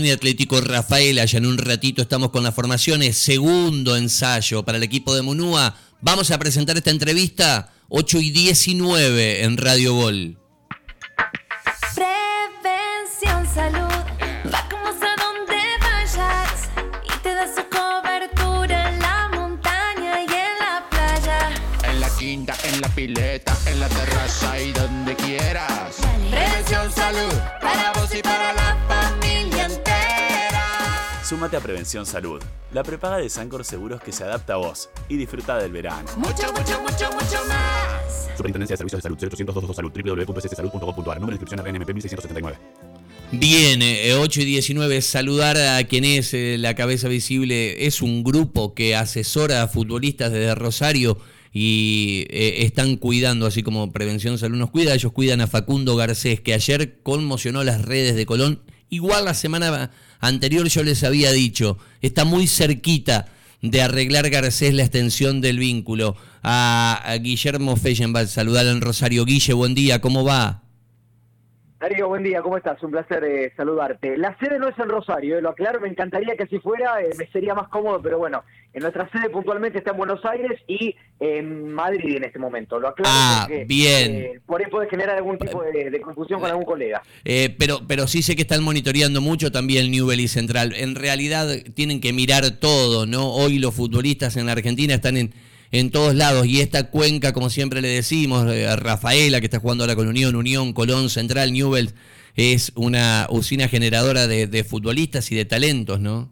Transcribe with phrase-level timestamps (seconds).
[0.00, 1.26] Colón y Atlético Rafaela.
[1.26, 3.18] Ya en un ratito estamos con las formaciones.
[3.18, 5.76] Segundo ensayo para el equipo de Munúa.
[6.00, 10.38] Vamos a presentar esta entrevista 8 y 19 en Radio Gol.
[11.94, 13.92] Prevención, salud,
[14.44, 16.70] vamos a donde vayas
[17.04, 21.50] y te da su cobertura en la montaña y en la playa.
[21.84, 25.96] En la quinta, en la pileta, en la terraza y donde quieras.
[26.30, 27.34] Prevención Salud,
[31.30, 35.16] Súmate a Prevención Salud, la prepaga de Sancor Seguros que se adapta a vos y
[35.16, 36.10] disfruta del verano.
[36.16, 38.30] Mucho, mucho, mucho, mucho más.
[38.36, 42.58] Superintendencia de Servicios de Salud 0800 222 Salud www.sssalud.gov.ar Número de inscripción RNMP 1679.
[43.30, 47.86] Bien, eh, 8 y 19, saludar a quien es eh, la cabeza visible.
[47.86, 51.16] Es un grupo que asesora a futbolistas desde Rosario
[51.52, 56.40] y eh, están cuidando, así como Prevención Salud nos cuida, ellos cuidan a Facundo Garcés,
[56.40, 58.62] que ayer conmocionó las redes de Colón.
[58.90, 63.26] Igual la semana anterior yo les había dicho, está muy cerquita
[63.62, 66.16] de arreglar Garcés la extensión del vínculo.
[66.42, 69.24] A, a Guillermo Feijenbach, saludar en Rosario.
[69.24, 70.62] Guille, buen día, ¿cómo va?
[71.80, 72.82] Darío, buen día, ¿cómo estás?
[72.82, 74.18] Un placer eh, saludarte.
[74.18, 77.08] La sede no es en Rosario, eh, lo aclaro, me encantaría que así fuera, eh,
[77.16, 80.94] me sería más cómodo, pero bueno, en nuestra sede puntualmente está en Buenos Aires y
[81.18, 83.10] en Madrid en este momento, lo aclaro.
[83.10, 84.14] Ah, porque, bien.
[84.14, 87.00] eh, por ahí puede generar algún tipo de, de confusión con algún colega.
[87.24, 90.74] Eh, pero, pero sí sé que están monitoreando mucho también Newell y Central.
[90.76, 93.32] En realidad tienen que mirar todo, ¿no?
[93.32, 95.32] Hoy los futbolistas en la Argentina están en,
[95.72, 99.84] en todos lados y esta cuenca, como siempre le decimos, eh, Rafaela que está jugando
[99.84, 101.90] ahora con Unión, Unión, Colón, Central, Newell,
[102.36, 106.30] es una usina generadora de, futbolistas y de talentos, ¿no?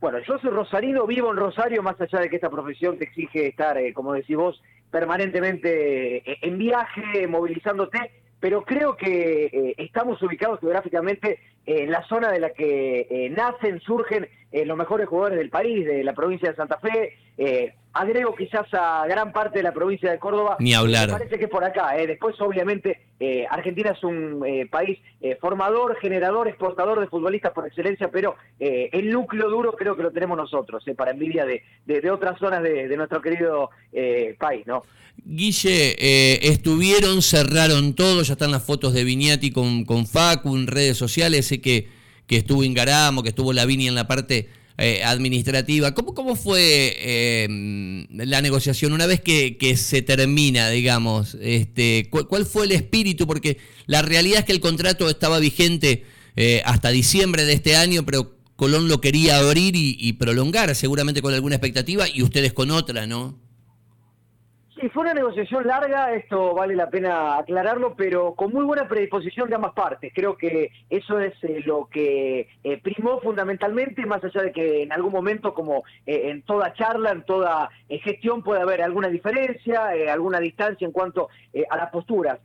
[0.00, 3.46] Bueno, yo soy rosarino, vivo en Rosario, más allá de que esta profesión te exige
[3.46, 10.20] estar, eh, como decís vos, permanentemente eh, en viaje, movilizándote, pero creo que eh, estamos
[10.22, 15.50] ubicados geográficamente en la zona de la que nacen, surgen eh, los mejores jugadores del
[15.50, 17.12] país, de la provincia de Santa Fe.
[17.36, 20.56] eh, agrego quizás a gran parte de la provincia de Córdoba.
[20.60, 21.06] Ni hablar.
[21.08, 21.96] Me parece que es por acá.
[21.98, 22.06] eh.
[22.06, 24.98] Después, obviamente, eh, Argentina es un país
[25.40, 30.36] formador, generador, exportador de futbolistas por excelencia, pero el núcleo duro creo que lo tenemos
[30.36, 33.70] nosotros, eh, para envidia de, de- de otras zonas de, de nuestro querido
[34.38, 34.82] país, ¿no?
[35.24, 40.66] Guille, eh, estuvieron, cerraron todo, ya están las fotos de Viñati con, con Facu en
[40.66, 41.88] redes sociales, sé que,
[42.26, 45.94] que estuvo Ingaramo, que estuvo Lavini en la parte eh, administrativa.
[45.94, 51.36] ¿Cómo, cómo fue eh, la negociación una vez que, se termina, digamos?
[51.40, 53.26] Este, ¿cuál, cuál fue el espíritu?
[53.26, 56.04] Porque la realidad es que el contrato estaba vigente
[56.34, 61.22] eh, hasta diciembre de este año, pero Colón lo quería abrir y, y prolongar, seguramente
[61.22, 63.43] con alguna expectativa, y ustedes con otra, ¿no?
[64.84, 69.48] Sí, fue una negociación larga, esto vale la pena aclararlo, pero con muy buena predisposición
[69.48, 70.12] de ambas partes.
[70.14, 74.92] Creo que eso es eh, lo que eh, primó fundamentalmente, más allá de que en
[74.92, 80.38] algún momento, como eh, en toda charla, en toda gestión, puede haber alguna diferencia, alguna
[80.38, 81.28] distancia en cuanto
[81.70, 82.40] a las posturas.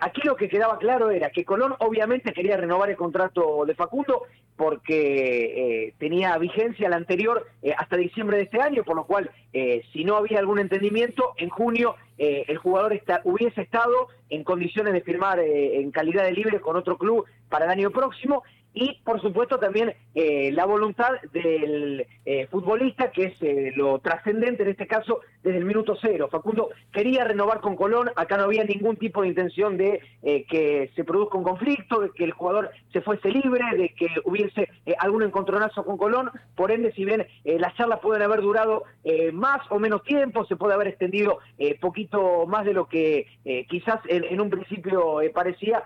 [0.00, 4.24] Aquí lo que quedaba claro era que Colón obviamente quería renovar el contrato de Facundo
[4.56, 7.46] porque tenía vigencia la anterior
[7.78, 11.71] hasta diciembre de este año, por lo cual si no había algún entendimiento, en junio
[12.18, 16.60] eh, el jugador está, hubiese estado en condiciones de firmar eh, en calidad de libre
[16.60, 18.42] con otro club para el año próximo
[18.74, 24.62] y por supuesto también eh, la voluntad del eh, futbolista, que es eh, lo trascendente
[24.62, 26.28] en este caso desde el minuto cero.
[26.30, 30.90] Facundo quería renovar con Colón, acá no había ningún tipo de intención de eh, que
[30.94, 34.68] se produzca un conflicto, de que el jugador se fuese libre, de que hubiese
[34.98, 38.84] algún encontronazo con Colón, por ende si bien las charlas pueden haber durado
[39.32, 41.38] más o menos tiempo, se puede haber extendido
[41.80, 43.26] poquito más de lo que
[43.68, 45.82] quizás en, en un principio parecía,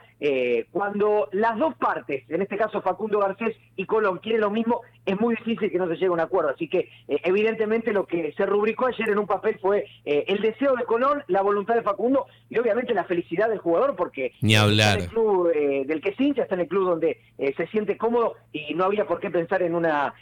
[0.70, 5.18] cuando las dos partes, en este caso Facundo Garcés y Colón, quieren lo mismo, es
[5.20, 6.50] muy difícil que no se llegue a un acuerdo.
[6.50, 10.40] Así que eh, evidentemente lo que se rubricó ayer en un papel fue eh, el
[10.40, 14.54] deseo de Colón, la voluntad de Facundo y obviamente la felicidad del jugador porque Ni
[14.54, 14.98] está hablar.
[14.98, 17.98] en el club eh, del que se hincha, está en el club donde se siente
[17.98, 20.14] cómodo y no había por qué pensar en una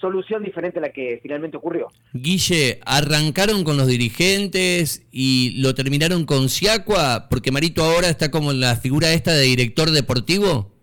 [0.00, 1.88] solución diferente a la que finalmente ocurrió.
[2.12, 8.50] Guille, arrancaron con los dirigentes y lo terminaron con Siacua, porque Marito ahora está como
[8.50, 10.77] en la figura esta de director deportivo.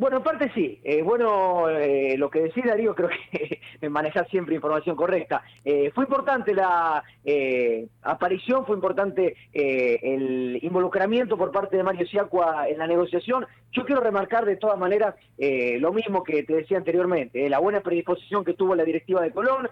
[0.00, 0.80] Bueno, en parte sí.
[0.82, 3.60] Eh, bueno, eh, lo que decía Darío, creo que
[3.90, 5.42] manejar siempre información correcta.
[5.62, 12.66] Eh, fue importante la eh, aparición, fue importante el involucramiento por parte de Mario Siacua
[12.66, 13.46] en la negociación.
[13.72, 18.44] Yo quiero remarcar de todas maneras lo mismo que te decía anteriormente, la buena predisposición
[18.44, 19.68] que tuvo la directiva de Colón,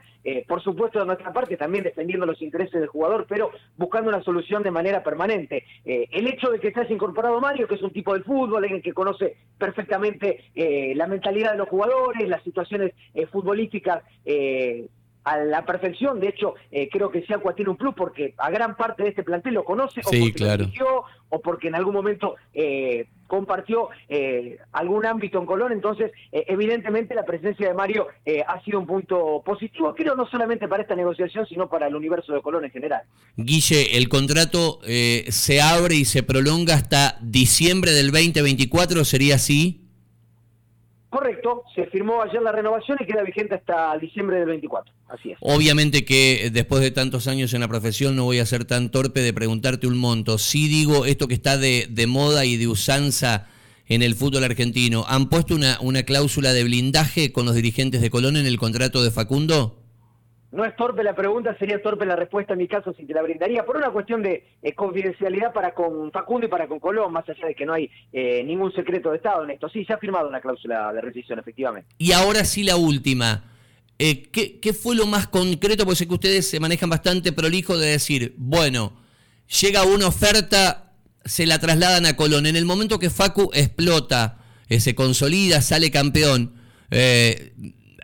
[0.47, 4.63] por supuesto de nuestra parte también defendiendo los intereses del jugador, pero buscando una solución
[4.63, 5.65] de manera permanente.
[5.85, 8.83] El hecho de que se haya incorporado Mario, que es un tipo del fútbol, alguien
[8.83, 14.89] que conoce perfectamente obviamente eh, la mentalidad de los jugadores, las situaciones eh, futbolísticas eh,
[15.25, 16.21] a la perfección.
[16.21, 19.23] De hecho, eh, creo que Siacua tiene un plus porque a gran parte de este
[19.23, 20.59] plantel lo conoce, o porque claro.
[20.59, 20.87] lo dirigió,
[21.29, 25.73] o porque en algún momento eh, compartió eh, algún ámbito en Colón.
[25.73, 30.67] Entonces, evidentemente, la presencia de Mario eh, ha sido un punto positivo, creo, no solamente
[30.67, 33.03] para esta negociación, sino para el universo de Colón en general.
[33.37, 39.88] Guille, el contrato eh, se abre y se prolonga hasta diciembre del 2024, ¿sería así?
[41.11, 44.93] Correcto, se firmó ayer la renovación y queda vigente hasta diciembre del 24.
[45.09, 45.39] Así es.
[45.41, 48.91] Obviamente que eh, después de tantos años en la profesión no voy a ser tan
[48.91, 50.37] torpe de preguntarte un monto.
[50.37, 53.47] Sí digo esto que está de, de moda y de usanza
[53.87, 55.07] en el fútbol argentino.
[55.09, 59.03] ¿Han puesto una, una cláusula de blindaje con los dirigentes de Colón en el contrato
[59.03, 59.88] de Facundo?
[60.51, 63.23] No es torpe la pregunta, sería torpe la respuesta en mi caso si te la
[63.23, 67.29] brindaría, por una cuestión de eh, confidencialidad para con Facundo y para con Colón, más
[67.29, 69.69] allá de que no hay eh, ningún secreto de Estado en esto.
[69.69, 71.91] Sí, se ha firmado una cláusula de rescisión, efectivamente.
[71.99, 73.45] Y ahora sí la última.
[73.99, 75.85] Eh, ¿qué, fue lo más concreto?
[75.85, 78.93] Porque sé que ustedes se manejan bastante prolijo de decir, bueno,
[79.61, 80.93] llega una oferta,
[81.25, 82.47] se la trasladan a Colón.
[82.47, 86.55] En el momento que Facu explota, eh, se consolida, sale campeón,
[86.93, 87.53] eh,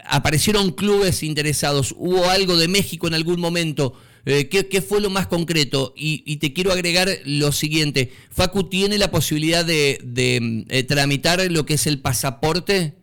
[0.06, 3.94] aparecieron clubes interesados, hubo algo de México en algún momento.
[4.26, 5.92] Eh, ¿qué, fue lo más concreto?
[5.96, 8.10] Y, te quiero agregar lo siguiente.
[8.30, 12.94] ¿Facu tiene la posibilidad de, de, mm, eh, tramitar lo que es el pasaporte?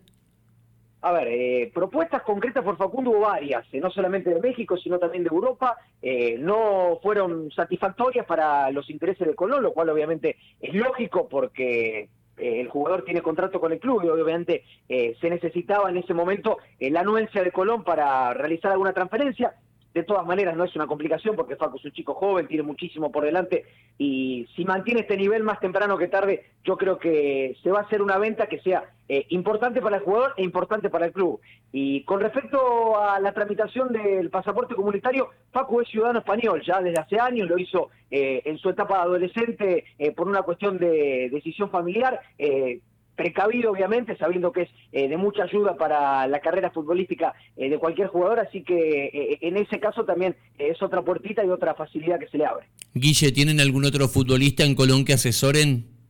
[1.03, 4.99] A ver, eh, propuestas concretas por Facundo hubo varias, eh, no solamente de México, sino
[4.99, 5.75] también de Europa.
[6.03, 12.09] eh, no fueron satisfactorias para los intereses de Colón, lo cual obviamente es lógico porque
[12.41, 16.57] el jugador tiene contrato con el club y obviamente eh, se necesitaba en ese momento
[16.79, 19.55] eh, la anuencia de Colón para realizar alguna transferencia.
[19.93, 23.11] De todas maneras, no es una complicación porque Facu es un chico joven, tiene muchísimo
[23.11, 23.65] por delante
[23.97, 27.83] y si mantiene este nivel más temprano que tarde, yo creo que se va a
[27.83, 31.41] hacer una venta que sea eh, importante para el jugador e importante para el club.
[31.73, 37.01] Y con respecto a la tramitación del pasaporte comunitario, Facu es ciudadano español ya desde
[37.01, 41.69] hace años, lo hizo eh, en su etapa adolescente eh, por una cuestión de decisión
[41.69, 42.21] familiar.
[43.15, 47.77] Precavido obviamente, sabiendo que es eh, de mucha ayuda para la carrera futbolística eh, de
[47.77, 52.19] cualquier jugador, así que eh, en ese caso también es otra puertita y otra facilidad
[52.19, 52.67] que se le abre.
[52.93, 56.00] Guille, ¿tienen algún otro futbolista en Colón que asesoren?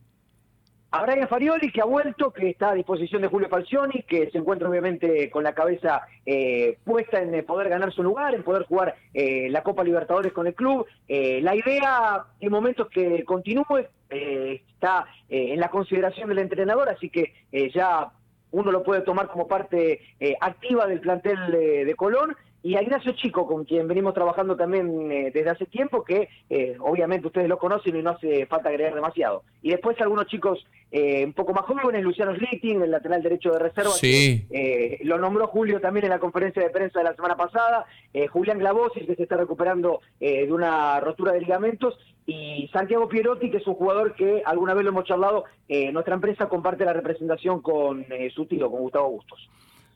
[0.94, 4.36] A Brian Farioli, que ha vuelto, que está a disposición de Julio Falcioni, que se
[4.36, 8.64] encuentra obviamente con la cabeza eh, puesta en eh, poder ganar su lugar, en poder
[8.64, 10.84] jugar eh, la Copa Libertadores con el club.
[11.08, 17.08] Eh, la idea en momentos que continúe eh, está en la consideración del entrenador, así
[17.08, 17.32] que
[17.72, 18.12] ya
[18.50, 20.00] uno lo puede tomar como parte
[20.42, 22.36] activa del plantel de Colón.
[22.64, 26.76] Y a Ignacio Chico, con quien venimos trabajando también eh, desde hace tiempo, que eh,
[26.78, 29.42] obviamente ustedes lo conocen y no hace falta agregar demasiado.
[29.62, 33.58] Y después algunos chicos eh, un poco más jóvenes, Luciano Schlichting, el lateral derecho de
[33.58, 34.46] reserva, Sí.
[34.48, 37.86] que, eh, lo nombró Julio también en la conferencia de prensa de la semana pasada,
[38.30, 43.50] Julián Glavosis, que se está recuperando eh, de una rotura de ligamentos, y Santiago Pierotti,
[43.50, 46.92] que es un jugador que alguna vez lo hemos charlado, eh, nuestra empresa comparte la
[46.92, 49.48] representación con eh, su tío, con Gustavo Bustos.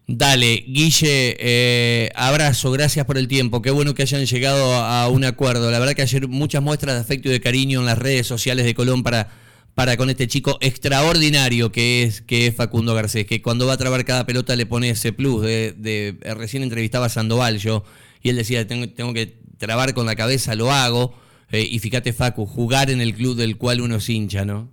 [0.08, 3.61] Dale, Guille, eh, abrazo, gracias por el tiempo.
[3.61, 5.69] Qué bueno que hayan llegado a un acuerdo.
[5.73, 8.64] La verdad que ayer muchas muestras de afecto y de cariño en las redes sociales
[8.64, 9.31] de Colón para,
[9.75, 13.76] para con este chico extraordinario que es, que es Facundo Garcés, que cuando va a
[13.79, 15.43] trabar cada pelota le pone ese plus.
[15.43, 17.83] De, de- eh, recién entrevistaba a Sandoval yo
[18.23, 21.14] y él decía, tengo, tengo que trabar con la cabeza, lo hago.
[21.50, 24.71] Eh, y fíjate, Facu, jugar en el club del cual uno es hincha, ¿no?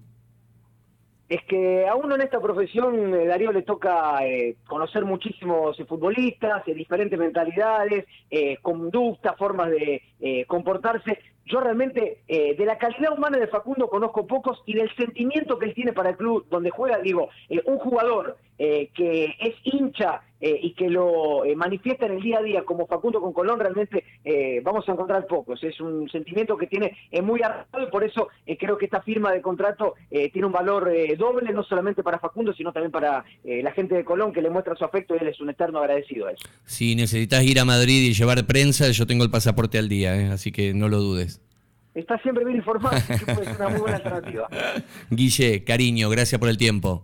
[1.34, 5.86] Es que a uno en esta profesión, eh, Darío, le toca eh, conocer muchísimos eh,
[5.86, 8.06] futbolistas, diferentes mentalidades,
[8.62, 10.04] conductas, formas de
[10.48, 11.18] comportarse.
[11.46, 15.66] Yo realmente eh, de la calidad humana de Facundo conozco pocos y del sentimiento que
[15.66, 20.22] él tiene para el club donde juega, digo, eh, un jugador eh, que es hincha
[20.40, 23.60] eh, y que lo eh, manifiesta en el día a día como Facundo con Colón,
[23.60, 24.04] realmente
[24.64, 25.62] vamos a encontrar pocos.
[25.64, 29.42] Es un sentimiento que tiene muy arraigado y por eso creo que esta firma de
[29.42, 34.06] contrato tiene un valor doble, no solamente para Facundo, sino también para la gente de
[34.06, 36.48] Colón que le muestra su afecto y él es un eterno agradecido a eso.
[36.66, 40.52] Si necesitas ir a Madrid y llevar prensa, yo tengo el pasaporte al día, así
[40.52, 41.43] que no lo dudes.
[41.94, 44.48] Está siempre bien informado, que puede ser una muy buena alternativa.
[45.12, 47.04] Guille, cariño, gracias por el tiempo.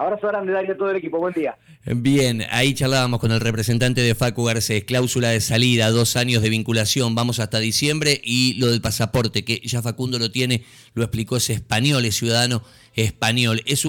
[0.00, 1.18] Abrazo grande, Darío, a todo el equipo.
[1.18, 1.58] Buen día.
[1.84, 6.48] Bien, ahí charlábamos con el representante de Facu Garcés, cláusula de salida, dos años de
[6.48, 11.36] vinculación, vamos hasta diciembre y lo del pasaporte, que ya Facundo lo tiene, lo explicó,
[11.36, 12.62] es español, es ciudadano
[12.94, 13.62] español.
[13.66, 13.76] Es un